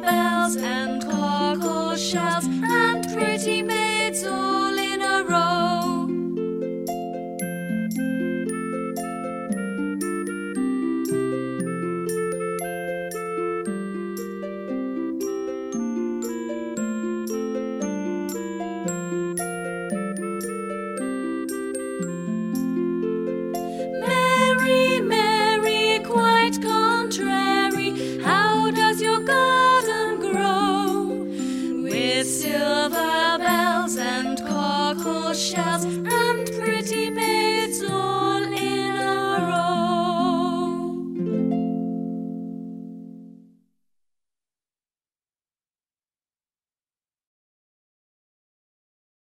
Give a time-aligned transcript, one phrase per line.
[0.00, 3.62] bells and cockle shells and pretty
[32.20, 37.08] with silver bells and cockle shells and pretty